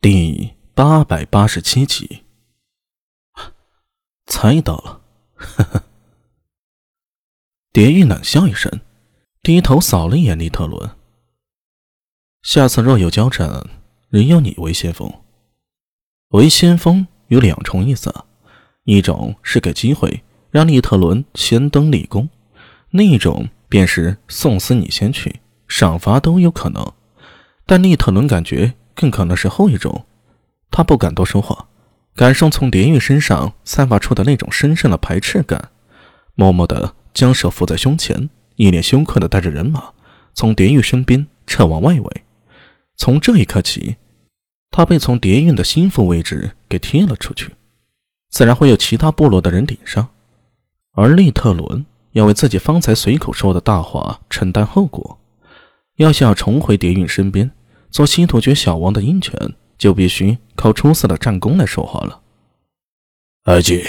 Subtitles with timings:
[0.00, 2.22] 第八百八十七集，
[4.26, 5.00] 猜到了，
[5.34, 5.82] 呵呵。
[7.72, 8.80] 蝶玉冷笑一声，
[9.42, 10.90] 低头扫了一眼利特伦。
[12.42, 13.66] 下次若有交战，
[14.10, 15.12] 仍要你为先锋。
[16.28, 18.14] 为先锋有两重意思，
[18.84, 22.28] 一种是给机会让利特伦先登立功，
[22.90, 26.92] 另一种便是送死你先去，赏罚都有可能。
[27.64, 28.74] 但利特伦感觉。
[28.96, 30.06] 更可能是后一种，
[30.70, 31.68] 他不敢多说话，
[32.16, 35.68] 感受从蝶玉身上散发出的那种深深的排斥感，
[36.34, 39.92] 默默地将手扶在胸前，一脸羞愧地带着人马
[40.34, 42.22] 从蝶玉身边撤往外围。
[42.96, 43.96] 从这一刻起，
[44.70, 47.52] 他被从蝶韵的心腹位置给踢了出去，
[48.30, 50.08] 自然会有其他部落的人顶上，
[50.92, 55.18] 而利特伦要为自己方才随口说的大话承担后果，
[55.96, 57.50] 要想重回蝶韵身边。
[57.96, 62.20] 做西突厥小王的鹰犬，就必须靠出色的战功来说话了。
[63.44, 63.82] 埃及，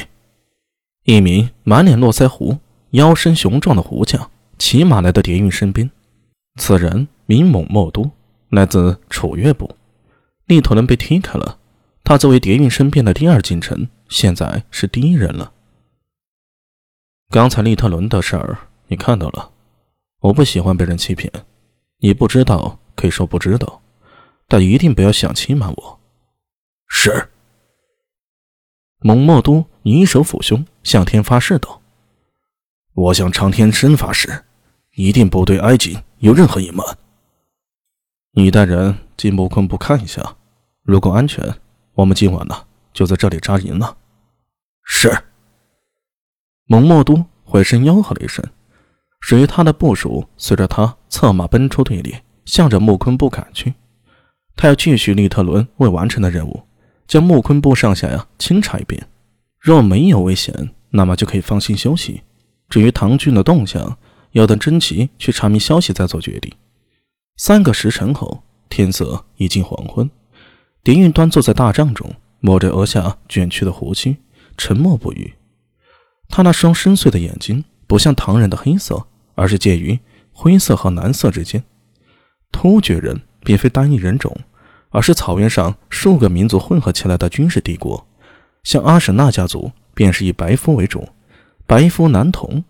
[1.04, 2.58] 一名满脸络腮胡、
[2.92, 5.92] 腰身雄壮的胡将骑马来到蝶韵身边。
[6.56, 8.10] 此人名猛莫都，
[8.48, 9.76] 来自楚越部。
[10.46, 11.60] 利特伦被踢开了，
[12.06, 15.52] 他作为蝶韵身边的第二近臣，现在是第一人了。
[17.30, 19.52] 刚才利特伦的事儿你看到了，
[20.22, 21.30] 我不喜欢被人欺骗。
[21.98, 23.82] 你不知道，可以说不知道。
[24.48, 26.00] 但一定不要想欺瞒我。
[26.88, 27.30] 是。
[29.00, 31.82] 蒙莫都以手抚胸，向天发誓道
[32.94, 34.46] ：“我向长天神发誓，
[34.96, 36.98] 一定不对埃及有任何隐瞒。
[38.32, 40.36] 你带人进木坤部看一下，
[40.82, 41.60] 如果安全，
[41.94, 43.98] 我们今晚呢就在这里扎营了。”
[44.84, 45.16] 是。
[46.66, 48.44] 蒙莫都回身吆喝了一声，
[49.22, 53.74] 属于他的部属随着他策马奔出队列，向着木坤部赶去。
[54.58, 56.64] 他要继续利特伦未完成的任务，
[57.08, 59.08] 将木坤部上下呀清查一遍。
[59.60, 62.24] 若没有危险，那么就可以放心休息。
[62.68, 63.98] 至于唐军的动向，
[64.32, 66.52] 要等真奇去查明消息再做决定。
[67.38, 70.10] 三个时辰后，天色已经黄昏。
[70.84, 74.18] 狄运端坐在大帐中，摸着额下卷曲的胡须，
[74.58, 75.36] 沉默不语。
[76.30, 80.00] 他那双深邃的眼睛，不像唐人的黑色，而是介于
[80.32, 81.64] 灰色和蓝色之间。
[82.58, 83.22] 突厥人。
[83.48, 84.36] 并非单一人种，
[84.90, 88.06] 而是草原上数个民族混合起来的军事帝国。
[88.64, 91.08] 像阿史那家族，便是以白夫为主，
[91.66, 92.66] 白夫男童。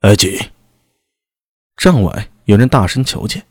[0.00, 0.50] 埃及
[1.76, 3.46] 帐外有人大声求见。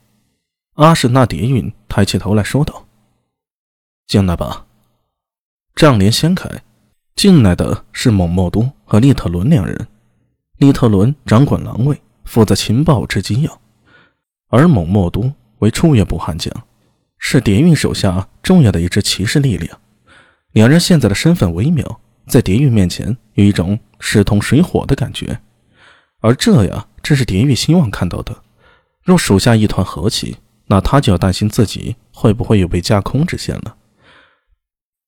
[0.73, 2.85] 阿史那叠韵抬起头来说道
[4.05, 4.65] ：“进来吧。”
[5.73, 6.49] 帐帘掀开，
[7.15, 9.87] 进来的是蒙莫都和利特伦两人。
[10.57, 13.61] 利特伦掌管狼卫，负责情报之机要，
[14.49, 15.33] 而蒙莫都。
[15.59, 16.49] 为出月部悍将，
[17.17, 19.77] 是蝶韵手下重要的一支骑士力量。
[20.53, 21.99] 两人现在的身份微妙，
[22.29, 25.41] 在蝶韵面前有一种势同水火的感觉。
[26.21, 28.37] 而这呀，正是蝶韵希望看到的。
[29.03, 30.37] 若属下一团和气，
[30.67, 33.75] 那他就要担心自己会不会有被架空之嫌了。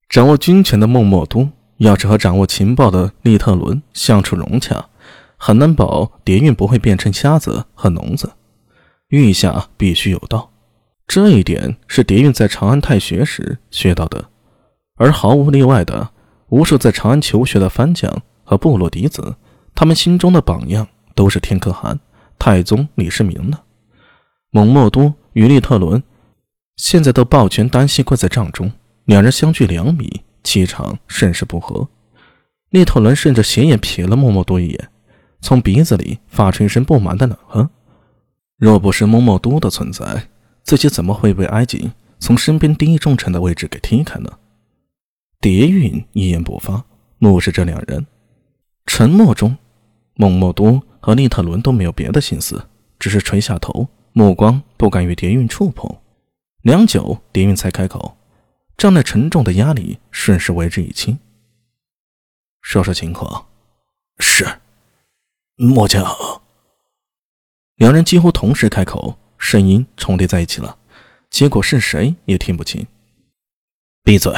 [0.09, 1.47] 掌握军权的孟默都，
[1.77, 4.89] 要是和掌握情报的利特伦相处融洽，
[5.37, 8.33] 很难保蝶韵不会变成瞎子和聋子。
[9.11, 10.51] 御下必须有道，
[11.05, 14.29] 这一点是蝶韵在长安太学时学到的。
[14.95, 16.11] 而毫无例外的，
[16.47, 19.35] 无数在长安求学的番将和部落嫡子，
[19.75, 21.99] 他们心中的榜样都是天可汗、
[22.39, 23.63] 太宗李世民了。
[24.49, 26.01] 蒙莫都与利特伦
[26.77, 28.71] 现在都抱拳单膝跪在帐中，
[29.03, 31.85] 两人相距两米，气场甚是不合。
[32.69, 34.89] 利特伦甚至斜眼瞥了默默多一眼，
[35.41, 37.69] 从鼻子里发出一声不满的冷哼。
[38.61, 40.27] 若不是蒙莫都的存在，
[40.61, 44.37] 自己怎么会被埃及从身边第一重臣的位置给踢开呢？
[45.39, 46.85] 蝶韵一言不发，
[47.17, 48.05] 目视着两人。
[48.85, 49.57] 沉默中，
[50.13, 52.63] 蒙莫都和利特伦都没有别的心思，
[52.99, 55.97] 只是垂下头，目光不敢与蝶韵触碰。
[56.61, 58.15] 良久，蝶韵才开口，
[58.77, 61.17] 帐内沉重的压力瞬时为之一轻。
[62.61, 63.47] 说说情况。
[64.19, 64.47] 是，
[65.55, 66.05] 末将。
[67.81, 70.77] 两人几乎同时开口，声音重叠在一起了，
[71.31, 72.85] 结果是谁也听不清。
[74.03, 74.31] 闭嘴！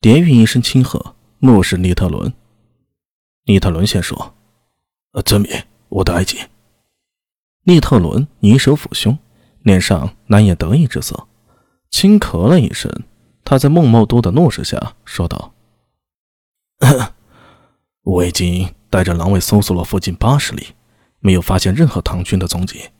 [0.00, 2.32] 蝶韵一声轻喝，怒视利特伦。
[3.44, 4.34] 利特伦先说
[5.12, 5.50] ：“呃，遵命，
[5.90, 6.38] 我的爱姬。”
[7.64, 9.18] 利特伦以手抚胸，
[9.60, 11.28] 脸上难掩得意之色，
[11.90, 12.90] 轻咳了一声。
[13.44, 15.52] 他在孟茂都的怒视下说道
[18.00, 20.68] ：“我已经带着狼卫搜索了附近八十里。”
[21.22, 22.90] 没有发现任何唐军的踪迹。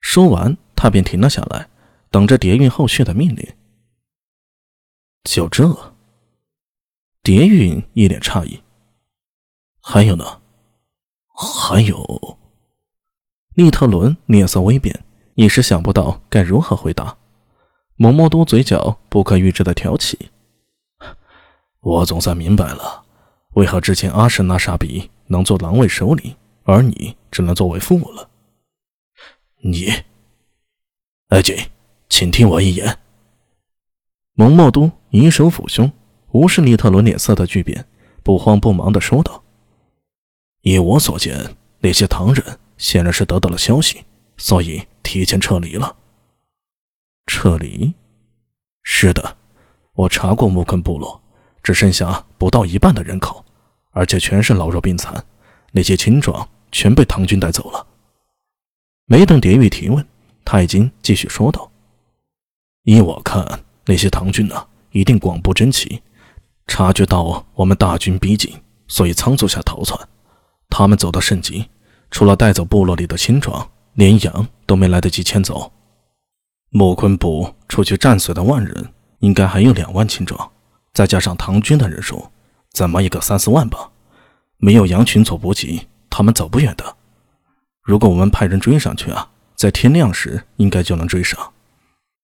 [0.00, 1.68] 说完，他便停了下来，
[2.10, 3.44] 等着蝶韵后续的命令。
[5.24, 5.94] 就这？
[7.22, 8.62] 蝶韵一脸诧异。
[9.80, 10.40] 还有呢？
[11.34, 12.38] 还有？
[13.54, 17.16] 利特伦脸色微变，一时想不到该如何回答。
[17.96, 20.30] 蒙莫多嘴角不可预知的挑起。
[21.80, 23.04] 我总算明白了，
[23.54, 26.36] 为何之前阿什纳沙比能做狼卫首领，
[26.68, 28.28] 而你只能作为父母了。
[29.62, 29.90] 你，
[31.28, 31.56] 爱锦，
[32.10, 32.98] 请听我一言。
[34.34, 35.90] 蒙莫都以手抚胸，
[36.30, 37.88] 无视利特伦脸色的巨变，
[38.22, 39.42] 不慌不忙地说道
[40.60, 44.04] ：“以我所见，那些唐人显然是得到了消息，
[44.36, 45.96] 所以提前撤离了。
[47.24, 47.94] 撤离？
[48.82, 49.38] 是的，
[49.94, 51.18] 我查过木坑部落，
[51.62, 53.42] 只剩下不到一半的人口，
[53.92, 55.24] 而且全是老弱病残，
[55.72, 57.86] 那些青壮全被唐军带走了。”
[59.06, 60.06] 没等蝶玉提问，
[60.44, 61.70] 他已经继续说道
[62.84, 66.02] ：“依我看。”那些唐军呢，一定广布侦旗，
[66.66, 68.54] 察觉到我们大军逼近，
[68.86, 69.98] 所以仓促下逃窜。
[70.68, 71.66] 他们走得甚急，
[72.10, 75.72] 除了带走部落里的青壮，连羊都没来得及牵走。
[76.68, 80.52] 木昆部出去战损的万人，应该还有两万青壮，
[80.92, 82.28] 再加上唐军的人数，
[82.72, 83.90] 怎么也个三四万吧。
[84.58, 86.96] 没有羊群做补给，他们走不远的。
[87.82, 91.52] 如果我们派人追上去啊，在天亮时应该就能追上。